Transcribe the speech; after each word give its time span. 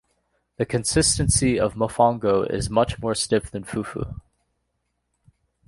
The 0.57 0.65
consistency 0.65 1.59
of 1.59 1.75
mofongo 1.75 2.49
is 2.49 2.71
much 2.71 2.99
more 2.99 3.13
stiff 3.13 3.51
than 3.51 3.63
fufu. 3.63 4.19